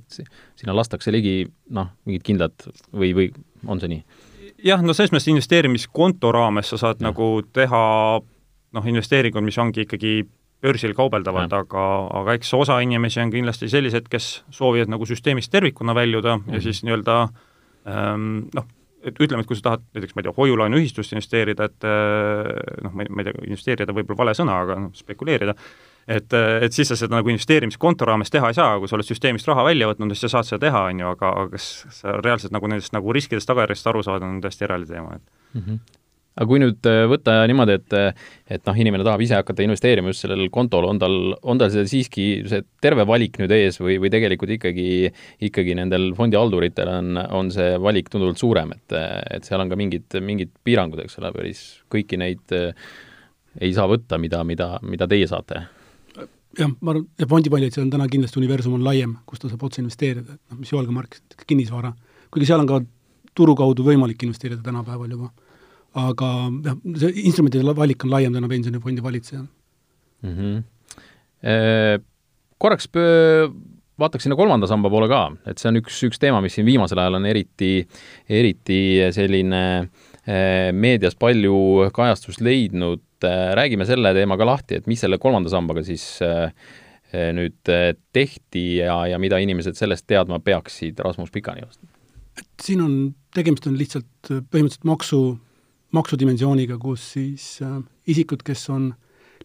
[0.56, 3.32] sinna lastakse ligi noh, mingid kindlad või, või
[3.68, 4.04] on see nii?
[4.64, 7.08] jah, no selles mõttes investeerimiskonto raames sa saad ja.
[7.08, 7.84] nagu teha
[8.72, 10.26] noh, investeeringud, mis ongi ikkagi
[10.62, 11.84] börsil kaubeldavad, aga,
[12.20, 16.52] aga eks osa inimesi on kindlasti sellised, kes soovivad nagu süsteemist tervikuna väljuda mm -hmm.
[16.52, 16.64] ja mhm.
[16.64, 17.22] siis nii-öelda
[17.88, 18.68] ähm, noh,
[19.04, 22.50] et ütleme, et kui sa tahad näiteks, ma ei tea, hoiu-laenuühistusse investeerida, et äh,
[22.86, 25.56] noh, ma ei, ma ei tea, investeerida võib-olla vale sõna, aga noh, spekuleerida,
[26.10, 26.34] et,
[26.66, 29.68] et siis sa seda nagu investeerimiskonto raames teha ei saa, kui sa oled süsteemist raha
[29.70, 31.70] välja võtnud, siis sa saad seda teha, on ju, aga, aga kas
[32.02, 35.66] sa reaalselt nagu nendest nagu riskidest, tagajärjest aru saada, on täiesti eraldi teema, et mm.
[35.66, 35.99] -hmm
[36.38, 37.96] aga kui nüüd äh, võtta niimoodi, et
[38.50, 41.86] et noh, inimene tahab ise hakata investeerima just sellel kontol, on tal, on tal see
[41.90, 44.88] siiski see terve valik nüüd ees või, või tegelikult ikkagi,
[45.50, 48.98] ikkagi nendel fondihalduritel on, on see valik tunduvalt suurem, et,
[49.36, 52.58] et seal on ka mingid, mingid piirangud, eks ole, päris kõiki neid
[53.60, 55.66] ei saa võtta, mida, mida, mida teie saate.
[56.58, 59.84] Jah, ma arvan, ja fondipaljaid on täna kindlasti universum on laiem, kus ta saab otse
[59.84, 61.92] investeerida, et noh, mis Joel ka märkis, et kinnisvara,
[62.34, 62.80] kuigi seal on ka
[63.38, 65.30] turu kaudu võimalik investeerida tänapäeval juba.
[65.98, 66.30] Aga
[66.66, 69.48] jah, see instrumentide valik on laiem täna pensionifondi valitsejal
[70.22, 70.36] mm.
[70.36, 70.64] -hmm.
[71.40, 72.00] E
[72.60, 73.48] korraks pöö
[74.00, 77.00] vaataks sinna kolmanda samba poole ka, et see on üks, üks teema, mis siin viimasel
[77.00, 77.88] ajal on eriti,
[78.30, 79.90] eriti selline
[80.72, 85.82] meedias palju kajastust leidnud, Äh, räägime selle teema ka lahti, et mis selle kolmanda sambaga
[85.84, 86.54] siis äh,
[87.12, 87.58] äh, nüüd
[88.16, 91.90] tehti ja, ja mida inimesed sellest teadma peaksid, Rasmus Pikani vastu?
[92.40, 92.94] et siin on,
[93.36, 95.20] tegemist on lihtsalt põhimõtteliselt maksu,
[95.96, 98.94] maksudimensiooniga, kus siis äh, isikud, kes on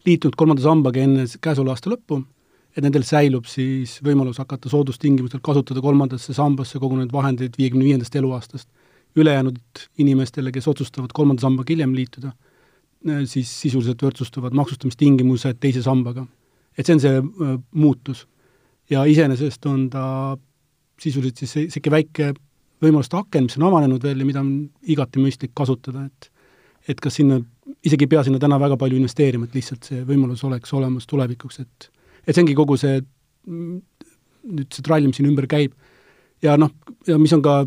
[0.04, 2.20] liitunud kolmanda sambaga enne käesoleva aasta lõppu,
[2.76, 8.68] et nendel säilub siis võimalus hakata soodustingimustel kasutada kolmandasse sambasse kogunenud vahendeid viiekümne viiendast eluaastast.
[9.16, 9.58] ülejäänud
[9.98, 12.32] inimestele, kes otsustavad kolmanda sambaga hiljem liituda,
[13.04, 16.26] Äh, siis sisuliselt võrdsustuvad maksustamistingimused teise sambaga.
[16.78, 18.26] et see on see äh, muutus.
[18.90, 20.36] ja iseenesest on ta
[21.00, 22.32] sisuliselt siis niisugune väike
[22.82, 26.30] võimaluste aken, mis on avanenud veel ja mida on igati mõistlik kasutada, et
[26.88, 27.38] et kas sinna,
[27.86, 31.60] isegi ei pea sinna täna väga palju investeerima, et lihtsalt see võimalus oleks olemas tulevikuks,
[31.64, 31.90] et
[32.24, 33.00] et see ongi kogu see,
[33.46, 35.74] nüüd see trall, mis siin ümber käib,
[36.44, 36.72] ja noh,
[37.08, 37.64] ja mis on ka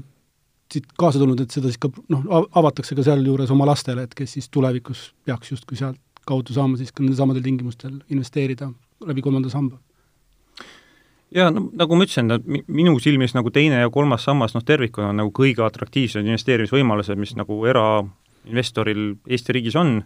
[0.74, 2.26] siit kaasa tulnud, et seda siis ka noh,
[2.58, 6.92] avatakse ka sealjuures oma lastele, et kes siis tulevikus peaks justkui sealt kaudu saama siis
[6.92, 8.72] ka nendel samadel tingimustel investeerida
[9.08, 9.78] läbi kolmanda samba.
[11.36, 12.32] Jaa, no nagu ma ütlesin,
[12.72, 17.36] minu silmis nagu teine ja kolmas sammas noh, tervikuna on nagu kõige atraktiivsemad investeerimisvõimalused, mis
[17.40, 17.60] nagu
[18.48, 20.00] erainvestoril Eesti riigis on,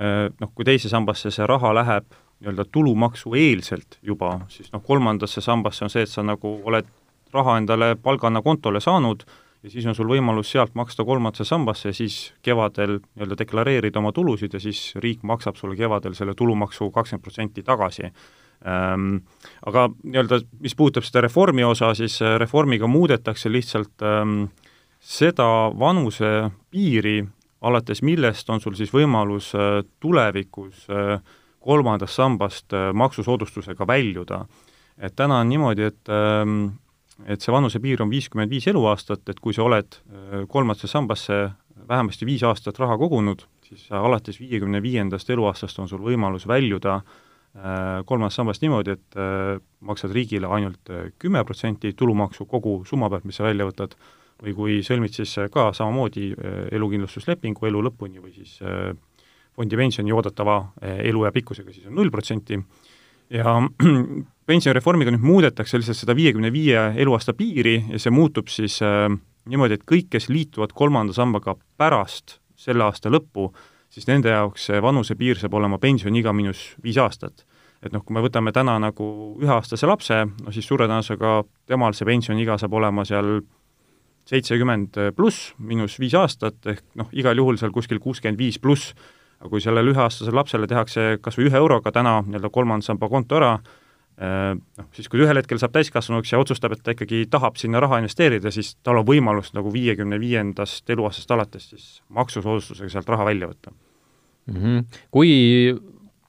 [0.00, 2.06] äh, noh, kui teise sambasse see raha läheb
[2.36, 6.88] nii-öelda tulumaksueelselt juba, siis noh, kolmandasse sambasse on see, et sa nagu oled
[7.32, 9.24] raha endale palgana kontole saanud,
[9.66, 14.12] ja siis on sul võimalus sealt maksta kolmandasse sambasse ja siis kevadel nii-öelda deklareerida oma
[14.14, 19.16] tulusid ja siis riik maksab sulle kevadel selle tulumaksu kakskümmend protsenti tagasi ähm,.
[19.66, 24.46] Aga nii-öelda, mis puudutab seda reformi osa, siis äh, reformiga muudetakse lihtsalt ähm,
[25.00, 27.24] seda vanusepiiri,
[27.60, 31.18] alates millest on sul siis võimalus äh, tulevikus äh,
[31.66, 34.44] kolmandast sambast äh, maksusoodustusega väljuda.
[34.98, 36.78] et täna on niimoodi, et ähm,
[37.24, 39.94] et see vanusepiir on viiskümmend viis eluaastat, et kui sa oled
[40.52, 41.50] kolmandasse sambasse
[41.88, 47.00] vähemasti viis aastat raha kogunud, siis alates viiekümne viiendast eluaastast on sul võimalus väljuda
[48.04, 49.16] kolmandast sambast niimoodi, et
[49.80, 53.96] maksad riigile ainult kümme protsenti tulumaksu kogu summa pealt, mis sa välja võtad,
[54.42, 56.32] või kui sõlmid siis ka samamoodi
[56.76, 58.58] elukindlustuslepingu elu lõpuni või siis
[59.56, 60.58] fondi pensioni oodatava
[61.00, 62.58] eluea pikkusega, siis on null protsenti,
[63.30, 63.56] ja
[64.50, 69.08] pensionireformiga nüüd muudetakse lihtsalt seda viiekümne viie eluaasta piiri ja see muutub siis äh,
[69.50, 73.50] niimoodi, et kõik, kes liituvad kolmanda sambaga pärast selle aasta lõppu,
[73.92, 77.44] siis nende jaoks see vanusepiir saab olema pensioniiga miinus viis aastat.
[77.82, 82.08] et noh, kui me võtame täna nagu üheaastase lapse, no siis suure tõenäosusega temal see
[82.08, 83.42] pensioniiga saab olema seal
[84.26, 88.94] seitsekümmend pluss, miinus viis aastat, ehk noh, igal juhul seal kuskil kuuskümmend viis pluss,
[89.38, 93.38] aga kui sellele üheaastasele lapsele tehakse kas või ühe euroga täna nii-öelda kolmanda samba konto
[93.38, 93.52] ära,
[94.16, 97.82] Äh, noh, siis kui ühel hetkel saab täiskasvanuks ja otsustab, et ta ikkagi tahab sinna
[97.84, 103.26] raha investeerida, siis tal on võimalus nagu viiekümne viiendast eluaastast alates siis maksusoodustusega sealt raha
[103.28, 104.56] välja võtta mm.
[104.56, 105.02] -hmm.
[105.12, 105.34] Kui,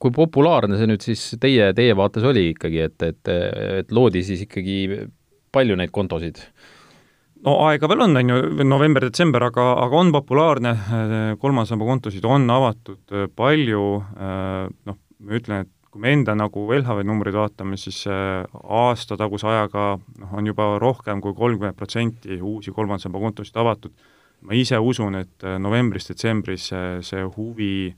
[0.03, 3.31] kui populaarne see nüüd siis teie, teie vaates oli ikkagi, et, et,
[3.79, 5.07] et loodi siis ikkagi
[5.55, 6.43] palju neid kontosid?
[7.47, 10.73] No aega veel on, on ju, november-detsember, aga, aga on populaarne,
[11.41, 13.83] kolmanda samba kontosid on avatud palju,
[14.89, 20.35] noh, ma ütlen, et kui me enda nagu LHV numbreid vaatame, siis aastataguse ajaga noh,
[20.35, 23.95] on juba rohkem kui kolmkümmend protsenti uusi kolmanda samba kontosid avatud.
[24.45, 26.67] ma ise usun, et novembris-detsembris
[27.01, 27.95] see huvi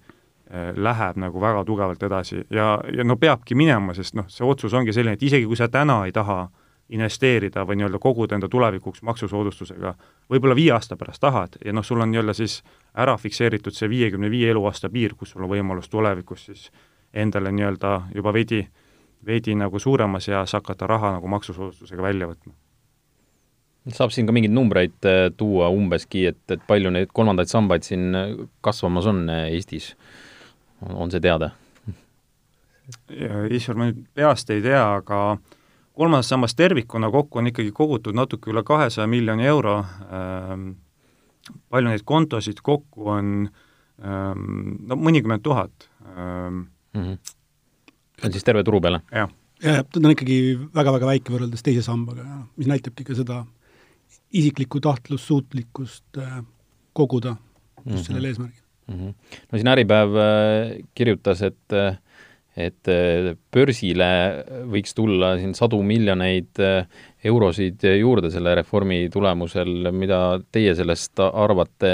[0.80, 4.96] läheb nagu väga tugevalt edasi ja, ja no peabki minema, sest noh, see otsus ongi
[4.96, 9.02] selline, et isegi kui sa täna ei taha äh, investeerida või nii-öelda koguda enda tulevikuks
[9.06, 9.94] maksusoodustusega,
[10.30, 12.60] võib-olla viie aasta pärast tahad ja noh, sul on nii-öelda siis
[12.98, 16.70] ära fikseeritud see viiekümne viie eluaasta piir, kus sul on võimalus tulevikus siis
[17.14, 18.64] endale nii-öelda juba veidi,
[19.26, 22.54] veidi nagu suuremas eas hakata raha nagu maksusoodustusega välja võtma.
[23.94, 28.16] saab siin ka mingeid numbreid äh, tuua umbeski, et, et palju neid kolmandaid sambaid siin
[28.16, 29.96] äh, kasvamas on äh, Eestis,
[30.82, 31.52] on see teada?
[33.54, 35.59] issand, ma nüüd peast ei tea, aga äh,
[36.00, 40.70] kolmas sammas tervikuna kokku on ikkagi kogutud natuke üle kahesaja miljoni euro ähm,,
[41.70, 43.34] palju neid kontosid kokku on
[44.00, 46.70] ähm,, no mõnikümmend tuhat ähm,.
[46.96, 47.18] Mm -hmm.
[48.20, 49.02] see on siis terve turu peale?
[49.12, 49.30] jah.
[49.64, 50.40] jah, ta on ikkagi
[50.76, 52.26] väga-väga väike võrreldes teise sambaga,
[52.58, 53.44] mis näitabki ka seda
[54.32, 56.42] isiklikku tahtlussuutlikkust äh,
[56.94, 58.06] koguda just mm -hmm.
[58.08, 58.96] sellel eesmärgil mm.
[58.96, 59.14] -hmm.
[59.52, 62.00] no siin Äripäev äh, kirjutas, et äh,
[62.60, 64.10] et äh, börsile
[64.70, 70.20] võiks tulla siin sadu miljoneid äh, eurosid juurde selle reformi tulemusel, mida
[70.52, 71.94] teie sellest arvate?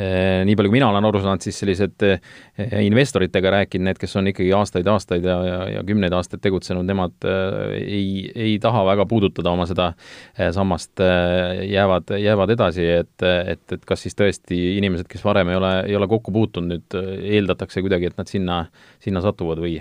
[0.00, 2.04] Äh, nii palju, kui mina olen aru saanud, siis sellised
[2.84, 7.26] investoritega rääkinud, need, kes on ikkagi aastaid-aastaid ja, ja, ja kümneid aastaid tegutsenud, nemad
[7.74, 9.90] ei, ei taha väga puudutada oma seda
[10.54, 15.72] sammast, jäävad, jäävad edasi, et, et, et kas siis tõesti inimesed, kes varem ei ole,
[15.90, 18.62] ei ole kokku puutunud, nüüd eeldatakse kuidagi, et nad sinna,
[19.02, 19.80] sinna satuvad või?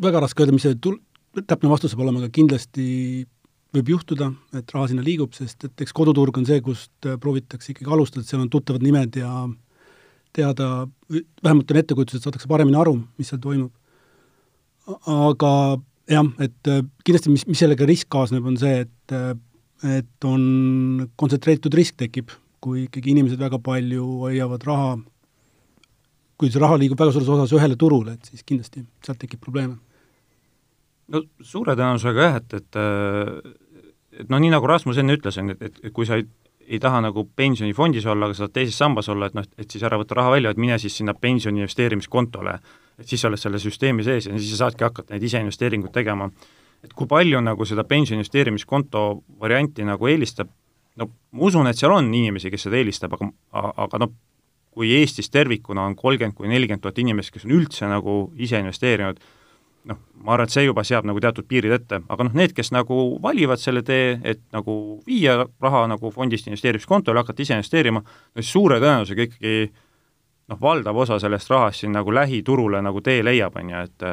[0.00, 1.00] väga raske öelda, mis see tul-,
[1.40, 2.86] täpne vastus saab olema, aga kindlasti
[3.72, 7.72] võib juhtuda, et raha sinna liigub, sest et eks koduturg on see, kust äh, proovitakse
[7.72, 9.46] ikkagi alustada, seal on tuttavad nimed ja
[10.36, 10.88] teada,
[11.44, 13.72] vähemalt on ettekujutus, et saadakse paremini aru, mis seal toimub.
[15.08, 15.52] aga
[16.10, 19.32] jah, et äh, kindlasti mis, mis sellega risk kaasneb, on see, et äh,
[19.82, 22.30] et on kontsentreeritud risk tekib,
[22.62, 24.92] kui ikkagi inimesed väga palju hoiavad raha
[26.38, 29.76] kui see raha liigub väga suures osas ühele turule, et siis kindlasti sealt tekib probleeme.
[31.12, 32.80] No suure tõenäosusega jah, et, et
[34.20, 36.26] et no nii, nagu Rasmus enne ütles, on ju, et, et kui sa ei,
[36.68, 39.84] ei taha nagu pensionifondis olla, aga sa tahad teises sambas olla, et noh, et siis
[39.86, 42.58] ära võtta raha välja, et mine siis sinna pensioni investeerimiskontole.
[43.00, 45.92] et siis sa oled selle süsteemi sees ja siis sa saadki hakata neid ise investeeringuid
[45.92, 46.30] tegema.
[46.84, 50.48] et kui palju nagu seda pensioni investeerimiskonto varianti nagu eelistab,
[50.96, 53.30] no ma usun, et seal on inimesi, kes seda eelistab, aga,
[53.86, 54.12] aga noh,
[54.72, 59.20] kui Eestis tervikuna on kolmkümmend kuni nelikümmend tuhat inimest, kes on üldse nagu ise investeerinud,
[59.88, 62.70] noh, ma arvan, et see juba seab nagu teatud piirid ette, aga noh, need, kes
[62.74, 64.74] nagu valivad selle tee, et nagu
[65.06, 69.56] viia raha nagu fondist investeerimiskontole, hakata ise investeerima, no siis suure tõenäosusega ikkagi
[70.52, 74.08] noh, valdav osa sellest rahast siin nagu lähiturule nagu tee leiab, on ju, et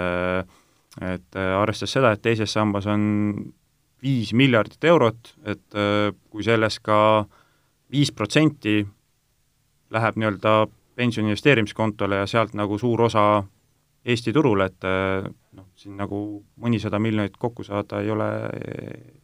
[1.05, 3.03] et arvestades seda, et teises sambas on
[4.01, 5.77] viis miljardit eurot, et
[6.33, 6.97] kui sellest ka
[7.93, 8.81] viis protsenti
[9.93, 10.55] läheb nii-öelda
[10.97, 13.43] pensioni investeerimiskontole ja sealt nagu suur osa
[14.05, 15.25] Eesti turule, et eh,
[15.57, 16.19] noh, siin nagu
[16.61, 18.29] mõnisada miljonit kokku saada ei ole,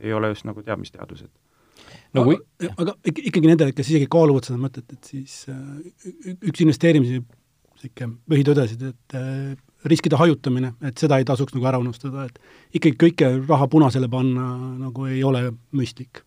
[0.04, 4.48] ei ole just nagu teadmisteadus, et no kui aga, aga ikkagi nendele, kes isegi kaaluvad
[4.48, 9.56] seda mõtet, et siis äh, üks investeerimise niisugune põhitõdesid, et äh,
[9.88, 14.48] riskide hajutamine, et seda ei tasuks nagu ära unustada, et ikkagi kõike raha punasele panna
[14.82, 16.24] nagu ei ole mõistlik.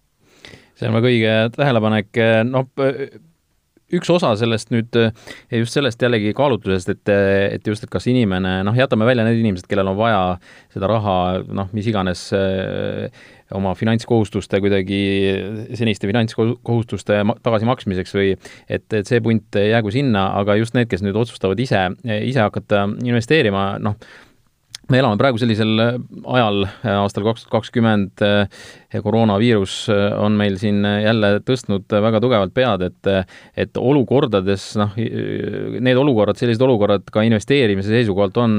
[0.78, 2.68] see on väga õige tähelepanek, noh,
[3.94, 4.96] üks osa sellest nüüd,
[5.55, 7.12] just sellest jällegi kaalutlusest, et,
[7.57, 10.22] et just, et kas inimene, noh, jätame välja need inimesed, kellel on vaja
[10.74, 11.16] seda raha,
[11.48, 12.29] noh, mis iganes
[13.57, 15.01] oma finantskohustuste kuidagi,
[15.79, 18.35] seniste finantskohustuste tagasimaksmiseks või
[18.68, 22.85] et, et see punt jäägu sinna, aga just need, kes nüüd otsustavad ise, ise hakata
[23.09, 23.96] investeerima, noh,
[24.88, 26.62] me elame praegu sellisel ajal,
[26.94, 28.22] aastal kaks tuhat kakskümmend,
[29.05, 29.74] koroonaviirus
[30.16, 33.11] on meil siin jälle tõstnud väga tugevalt pead, et
[33.59, 38.59] et olukordades, noh, need olukorrad, sellised olukorrad ka investeerimise seisukohalt on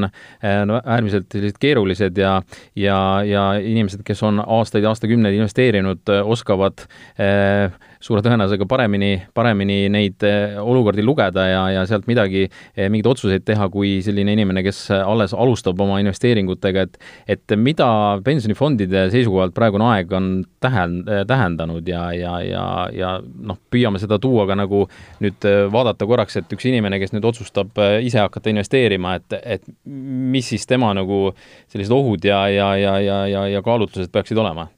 [0.69, 2.39] no äärmiselt sellised keerulised ja
[2.75, 6.85] ja, ja inimesed, kes on aastaid aastakümneid investeerinud, oskavad
[7.17, 13.09] eh, suure tõenäosusega paremini, paremini neid eh, olukordi lugeda ja, ja sealt midagi, eh, mingeid
[13.11, 16.99] otsuseid teha, kui selline inimene, kes alles alustab oma investeeringutega, et
[17.35, 17.89] et mida
[18.23, 20.29] pensionifondide seisukohalt praegune aeg on
[20.63, 22.63] tähen-, tähendanud ja, ja, ja,
[22.95, 24.85] ja noh, püüame seda tuua ka nagu
[25.19, 29.67] nüüd eh, vaadata korraks, et üks inimene, kes nüüd otsustab ise hakata investeerima, et, et
[29.83, 31.33] mis siis tema nagu
[31.67, 34.69] sellised ohud ja, ja, ja, ja, ja, ja kaalutlused peaksid olema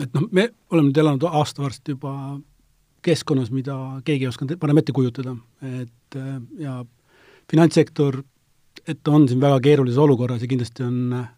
[0.00, 2.14] et noh, me oleme nüüd elanud aasta varsti juba
[3.04, 5.34] keskkonnas, mida keegi ei osanud varem ette kujutada,
[5.64, 6.80] et äh, ja
[7.50, 8.20] finantssektor,
[8.88, 11.28] et on siin väga keerulises olukorras ja kindlasti on äh,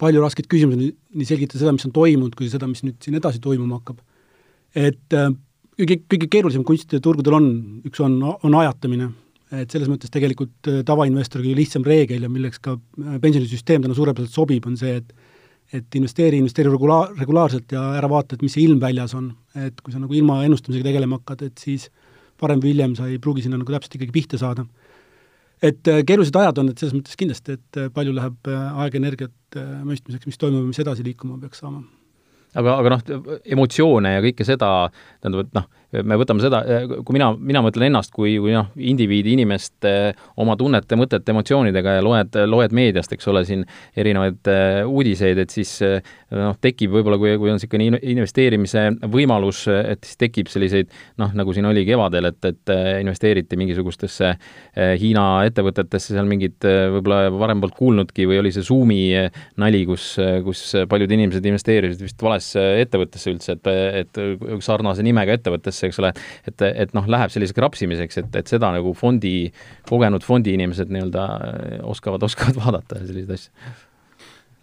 [0.00, 3.42] palju raskeid küsimusi, nii selgitada seda, mis on toimunud, kui seda, mis nüüd siin edasi
[3.42, 4.00] toimuma hakkab.
[4.74, 5.30] et äh,
[5.78, 7.52] kõige, kõige keerulisem kunstiturgudel on,
[7.86, 9.12] üks on, on ajatamine,
[9.54, 12.74] et selles mõttes tegelikult tavainvestori kõige lihtsam reegel ja milleks ka
[13.22, 15.14] pensionisüsteem täna suurepäraselt sobib, on see, et
[15.74, 19.32] et investeeri, investeeri regula-, regulaarselt ja ära vaata, et mis see ilm väljas on.
[19.54, 21.88] et kui sa nagu ilma ennustamisega tegelema hakkad, et siis
[22.42, 24.66] varem või hiljem sa ei pruugi sinna nagu täpselt ikkagi pihta saada.
[25.62, 28.98] et äh, keerulised ajad on, et selles mõttes kindlasti, et äh, palju läheb äh, aega,
[29.00, 31.84] energiat mõistmiseks, mis toimub ja mis edasi liikuma peaks saama.
[32.54, 33.04] aga, aga noh,
[33.56, 34.70] emotsioone ja kõike seda,
[35.22, 35.68] tähendab, et noh,
[36.02, 36.62] me võtame seda,
[37.04, 39.86] kui mina, mina mõtlen ennast kui, kui noh, indiviidi, inimest
[40.40, 43.64] oma tunnete, mõtete, emotsioonidega ja loed, loed meediast, eks ole, siin
[43.96, 50.04] erinevaid äh, uudiseid, et siis noh, tekib võib-olla, kui, kui on niisugune investeerimise võimalus, et
[50.06, 54.34] siis tekib selliseid noh, nagu siin oli kevadel, et, et investeeriti mingisugustesse
[54.74, 59.00] Hiina ettevõtetesse, seal mingid võib-olla varem polnud kuulnudki või oli see Zoomi
[59.60, 63.70] nali, kus, kus paljud inimesed investeerisid vist valesse ettevõttesse üldse, et,
[64.02, 66.12] et sarnase nimega ettevõttesse, eks ole,
[66.48, 69.50] et, et noh, läheb selliseks rapsimiseks, et, et seda nagu fondi,
[69.88, 73.72] kogenud fondiinimesed nii-öelda äh, oskavad, oskavad vaadata ja selliseid asju.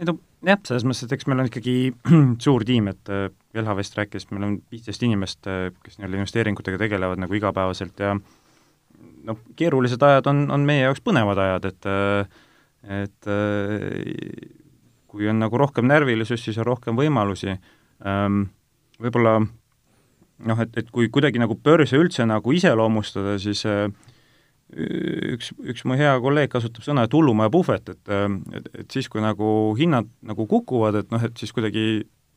[0.02, 1.76] ei no jah, selles mõttes, et eks meil on ikkagi
[2.46, 7.22] suur tiim, et äh, LHV-st rääkides meil on viisteist inimest, äh, kes nii-öelda investeeringutega tegelevad
[7.22, 11.94] nagu igapäevaselt ja noh, keerulised ajad on, on meie jaoks põnevad ajad, et
[12.82, 13.28] et
[15.12, 17.52] kui on nagu rohkem närvilisust, siis on rohkem võimalusi,
[18.08, 18.44] ehm,
[19.02, 19.42] võib-olla
[20.48, 23.88] noh, et, et kui kuidagi nagu börse üldse nagu iseloomustada, siis äh,
[25.36, 28.28] üks, üks mu hea kolleeg kasutab sõna, et hullumaja puhvet, et, äh,
[28.58, 31.86] et, et siis, kui nagu hinnad nagu kukuvad, et noh, et siis kuidagi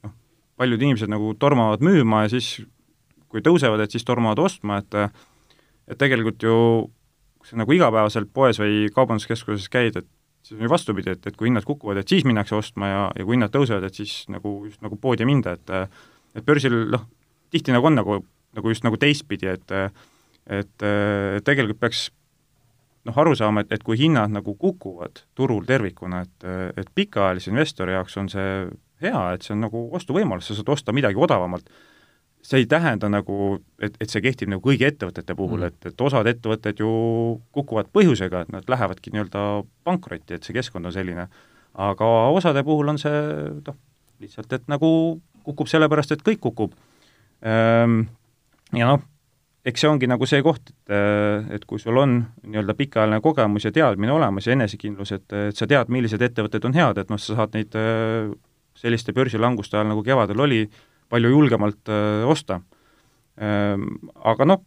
[0.04, 0.16] noh,
[0.60, 2.56] paljud inimesed nagu tormavad müüma ja siis
[3.32, 5.00] kui tõusevad, et siis tormavad ostma, et
[5.84, 6.54] et tegelikult ju
[7.44, 10.06] kui sa nagu igapäevaselt poes või kaubanduskeskuses käid, et
[10.44, 13.26] siis on ju vastupidi, et, et kui hinnad kukuvad, et siis minnakse ostma ja, ja
[13.26, 15.74] kui hinnad tõusevad, et siis nagu just nagu poodi minda, et
[16.34, 17.04] et börsil noh,
[17.54, 18.18] tihti nagu on nagu,
[18.58, 19.78] nagu just nagu teistpidi, et
[20.44, 20.84] et
[21.46, 22.10] tegelikult peaks
[23.08, 26.46] noh, aru saama, et, et kui hinnad nagu kukuvad turul tervikuna, et,
[26.80, 28.52] et pikaajalise investori jaoks on see
[29.04, 31.68] hea, et see on nagu ostuvõimalus, sa saad osta midagi odavamalt.
[32.44, 36.00] see ei tähenda nagu, et, et see kehtib nagu kõigi ettevõtete puhul mm., et, et
[36.04, 36.90] osad ettevõtted ju
[37.56, 39.44] kukuvad põhjusega, et nad lähevadki nii-öelda
[39.84, 41.28] pankrotti, et see keskkond on selline.
[41.74, 43.22] aga osade puhul on see
[43.64, 43.78] noh,
[44.20, 44.90] lihtsalt, et nagu
[45.44, 46.76] kukub sellepärast, et kõik kukub
[47.44, 49.02] ja noh,
[49.64, 53.64] eks see ongi nagu see koht, et, äh, et kui sul on nii-öelda pikaajaline kogemus
[53.64, 57.20] ja teadmine olemas ja enesekindlus, et, et sa tead, millised ettevõtted on head, et noh,
[57.20, 58.28] sa saad neid äh,
[58.78, 60.64] selliste börsilanguste ajal, nagu kevadel oli,
[61.12, 62.59] palju julgemalt öö, äh, osta.
[63.40, 63.87] Ehm,
[64.24, 64.62] aga noh,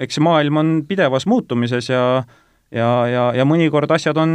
[0.00, 2.02] eks see maailm on pidevas muutumises ja
[2.74, 4.32] ja, ja, ja mõnikord asjad on,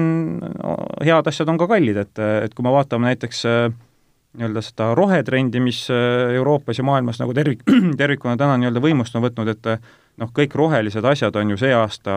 [1.03, 3.67] head asjad on ka kallid, et, et kui me vaatame näiteks äh,
[4.37, 7.61] nii-öelda seda rohetrendi, mis äh, Euroopas ja maailmas nagu tervik,
[8.01, 11.73] tervikuna täna nii-öelda võimust on võtnud, et äh, noh, kõik rohelised asjad on ju see
[11.77, 12.15] aasta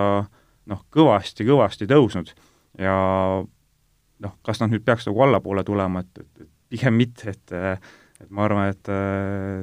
[0.66, 2.32] noh, kõvasti-kõvasti tõusnud.
[2.80, 2.96] Ja
[4.24, 7.56] noh, kas nad nüüd peaks nagu allapoole tulema, et, et, et pigem mitte, et
[8.16, 8.88] et ma arvan, et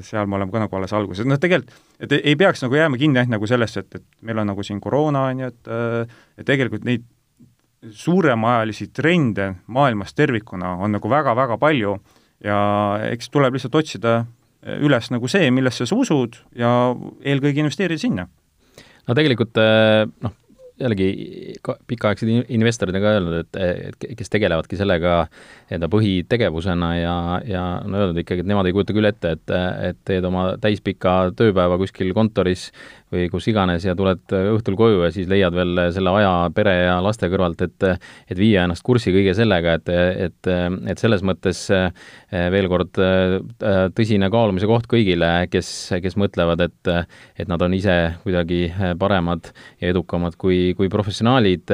[0.06, 3.18] seal me oleme ka nagu alles alguses, noh tegelikult, et ei peaks nagu jääma kinni
[3.18, 5.72] ainult nagu sellesse, et, et meil on nagu siin koroona, on ju, et
[6.38, 7.08] et tegelikult neid
[7.92, 11.98] suuremaajalisi trende maailmas tervikuna on nagu väga-väga palju
[12.44, 12.60] ja
[13.12, 14.24] eks tuleb lihtsalt otsida
[14.64, 16.70] üles nagu see, millesse sa usud ja
[17.26, 18.28] eelkõige investeerida sinna.
[19.08, 20.36] no tegelikult eh, noh,
[20.82, 21.08] jällegi
[21.88, 23.60] pikaaegsed investorid on ka öelnud, et,
[23.92, 25.26] et kes tegelevadki sellega
[25.74, 27.16] enda põhitegevusena ja,
[27.48, 29.54] ja on öelnud ikkagi, et nemad ei kujuta küll ette, et,
[29.90, 32.70] et teed oma täispika tööpäeva kuskil kontoris
[33.14, 36.98] või kus iganes ja tuled õhtul koju ja siis leiad veel selle aja pere ja
[37.04, 39.90] laste kõrvalt, et et viia ennast kurssi kõige sellega, et,
[40.28, 40.52] et,
[40.92, 41.66] et selles mõttes
[42.54, 43.00] veel kord
[43.98, 45.70] tõsine kaalumise koht kõigile, kes,
[46.04, 46.94] kes mõtlevad, et
[47.40, 48.66] et nad on ise kuidagi
[49.00, 51.74] paremad ja edukamad kui, kui professionaalid.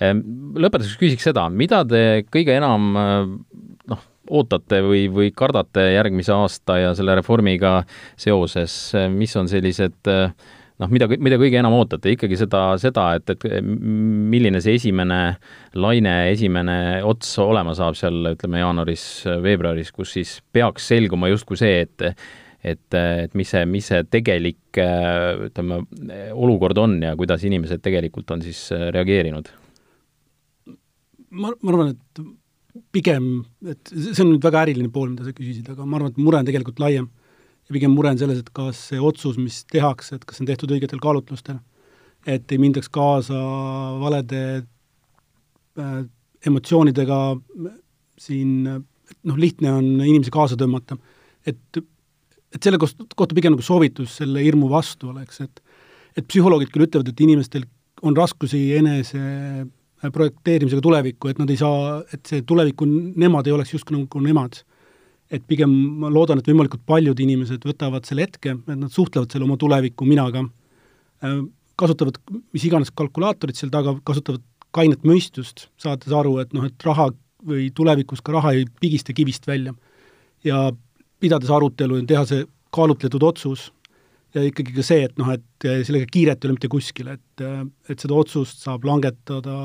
[0.00, 6.92] lõpetuseks küsiks seda, mida te kõige enam noh, ootate või, või kardate järgmise aasta ja
[6.98, 7.80] selle reformiga
[8.18, 8.76] seoses,
[9.12, 10.32] mis on sellised äh,
[10.82, 15.20] noh, mida, mida kõige enam ootate, ikkagi seda, seda, et, et milline see esimene
[15.76, 22.10] laine, esimene ots olema saab seal, ütleme, jaanuaris-veebruaris, kus siis peaks selguma justkui see, et
[22.66, 25.84] et, et mis see, mis see tegelik ütleme,
[26.34, 28.64] olukord on ja kuidas inimesed tegelikult on siis
[28.96, 29.52] reageerinud?
[31.36, 32.24] ma, ma arvan, et
[32.94, 33.28] pigem,
[33.66, 36.40] et see on nüüd väga äriline pool, mida sa küsisid, aga ma arvan, et mure
[36.40, 37.08] on tegelikult laiem.
[37.66, 40.50] Ja pigem mure on selles, et kas see otsus, mis tehakse, et kas see on
[40.50, 41.58] tehtud õigetel kaalutlustel,
[42.26, 43.40] et ei mindaks kaasa
[44.02, 45.98] valede äh,
[46.46, 47.20] emotsioonidega
[48.18, 50.98] siin noh, lihtne on inimesi kaasa tõmmata.
[51.46, 51.78] et,
[52.54, 55.62] et selle kohta pigem nagu soovitus selle hirmu vastu oleks, et
[56.16, 57.66] et psühholoogid küll ütlevad, et inimestel
[58.06, 59.20] on raskusi enese
[60.12, 64.62] projekteerimisega tulevikku, et nad ei saa, et see tuleviku nemad ei oleks justkui nagu nemad.
[65.30, 69.46] Et pigem ma loodan, et võimalikult paljud inimesed võtavad selle hetke, et nad suhtlevad selle
[69.48, 70.44] oma tuleviku minaga,
[71.76, 72.18] kasutavad
[72.54, 74.44] mis iganes kalkulaatorit seal taga, kasutavad
[74.76, 77.10] kainet mõistust, saades aru, et noh, et raha
[77.46, 79.74] või tulevikus ka raha ei pigista kivist välja.
[80.44, 80.70] ja
[81.20, 82.44] pidades arutelu ja teha see
[82.76, 83.70] kaalutletud otsus
[84.34, 87.44] ja ikkagi ka see, et noh, et sellega kiiret ei ole mitte kuskile, et,
[87.88, 89.56] et seda otsust saab langetada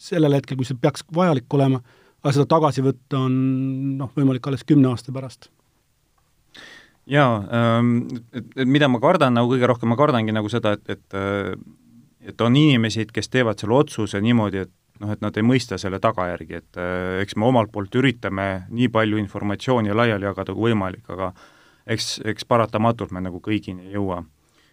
[0.00, 1.82] sellel hetkel, kui see peaks vajalik olema,
[2.22, 3.34] aga seda tagasi võtta on
[3.98, 5.50] noh, võimalik alles kümne aasta pärast
[7.10, 7.94] jaa ähm,,
[8.32, 11.22] et, et mida ma kardan nagu kõige rohkem, ma kardangi nagu seda, et, et
[12.22, 15.98] et on inimesi, kes teevad selle otsuse niimoodi, et noh, et nad ei mõista selle
[16.02, 21.04] tagajärgi, et äh, eks me omalt poolt üritame nii palju informatsiooni laiali jagada kui võimalik,
[21.12, 21.32] aga
[21.90, 24.22] eks, eks paratamatult me nagu kõigini ei jõua.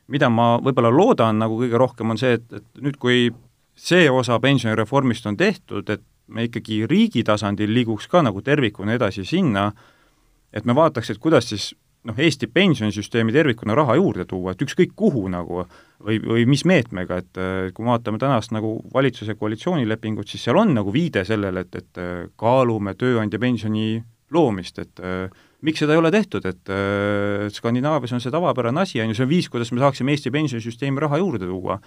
[0.09, 3.29] mida ma võib-olla loodan nagu kõige rohkem, on see, et, et nüüd, kui
[3.77, 9.25] see osa pensionireformist on tehtud, et me ikkagi riigi tasandil liiguks ka nagu tervikuna edasi
[9.27, 9.69] sinna,
[10.53, 11.71] et me vaataks, et kuidas siis
[12.07, 17.19] noh, Eesti pensionisüsteemi tervikuna raha juurde tuua, et ükskõik kuhu nagu või, või mis meetmega,
[17.19, 17.41] et
[17.75, 22.01] kui me vaatame tänast nagu valitsuse koalitsioonilepingut, siis seal on nagu viide sellele, et, et
[22.39, 23.99] kaalume tööandja pensioni
[24.31, 25.03] loomist, et
[25.65, 26.73] miks seda ei ole tehtud, et
[27.55, 31.03] Skandinaavias on see tavapärane asi, on ju, see on viis, kuidas me saaksime Eesti pensionisüsteemi
[31.03, 31.79] raha juurde tuua.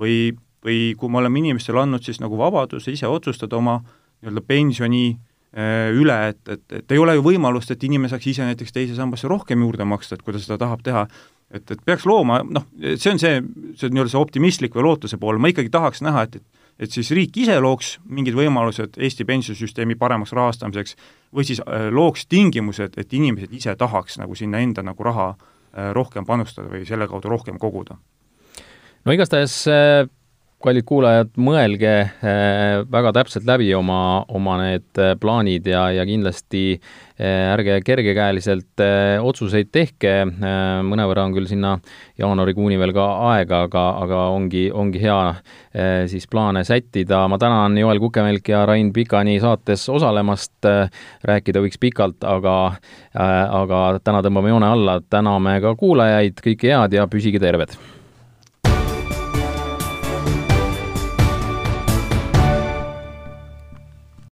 [0.00, 0.32] või,
[0.64, 3.80] või kui me oleme inimestele andnud siis nagu vabaduse ise otsustada oma
[4.20, 5.04] nii-öelda pensioni
[5.50, 8.94] Äh, üle, et, et, et ei ole ju võimalust, et inimene saaks ise näiteks teise
[8.94, 11.00] sambasse rohkem juurde maksta, et kui ta seda tahab teha,
[11.50, 13.40] et, et peaks looma, noh, see on see,
[13.74, 17.10] see nii-öelda see optimistlik või lootuse pool, ma ikkagi tahaks näha, et, et et siis
[17.12, 20.94] riik ise looks mingid võimalused Eesti pensionisüsteemi paremaks rahastamiseks
[21.36, 25.90] või siis äh, looks tingimused, et inimesed ise tahaks nagu sinna enda nagu raha äh,
[25.98, 27.98] rohkem panustada või selle kaudu rohkem koguda.
[29.04, 29.66] no igastahes
[30.60, 36.64] kallid kuulajad, mõelge äh, väga täpselt läbi oma, oma need äh, plaanid ja, ja kindlasti
[36.76, 38.82] äh, ärge kergekäeliselt
[39.24, 40.12] otsuseid tehke,
[40.86, 41.74] mõnevõrra on küll sinna
[42.20, 45.18] jaanuarikuuni veel ka aega, aga, aga ongi, ongi hea
[46.10, 47.26] siis plaane sättida.
[47.28, 50.64] ma tänan Joel Kukemelk ja Rain Pikani saates osalemast,
[51.28, 52.56] rääkida võiks pikalt, aga,
[53.14, 57.99] aga täna tõmbame joone alla, täname ka kuulajaid, kõike head ja püsige terved!